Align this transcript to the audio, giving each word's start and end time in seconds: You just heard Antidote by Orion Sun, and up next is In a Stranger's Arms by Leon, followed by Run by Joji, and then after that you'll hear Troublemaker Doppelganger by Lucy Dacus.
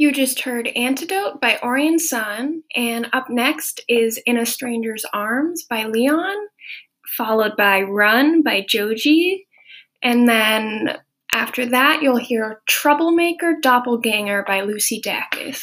You 0.00 0.12
just 0.12 0.40
heard 0.40 0.68
Antidote 0.68 1.42
by 1.42 1.58
Orion 1.62 1.98
Sun, 1.98 2.62
and 2.74 3.10
up 3.12 3.28
next 3.28 3.82
is 3.86 4.18
In 4.24 4.38
a 4.38 4.46
Stranger's 4.46 5.04
Arms 5.12 5.64
by 5.68 5.84
Leon, 5.84 6.34
followed 7.18 7.54
by 7.54 7.82
Run 7.82 8.42
by 8.42 8.64
Joji, 8.66 9.46
and 10.02 10.26
then 10.26 10.96
after 11.34 11.66
that 11.66 12.00
you'll 12.00 12.16
hear 12.16 12.62
Troublemaker 12.66 13.56
Doppelganger 13.60 14.42
by 14.46 14.62
Lucy 14.62 15.02
Dacus. 15.02 15.60